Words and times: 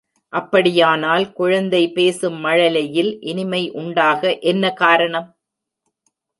அப்படியானால் 0.33 1.25
குழந்தை 1.31 1.81
பேசும் 1.91 2.39
மழலையில் 2.39 3.11
இனிமை 3.23 3.63
உண்டாக 3.75 4.37
என்ன 4.45 4.73
காரணம்? 4.73 5.29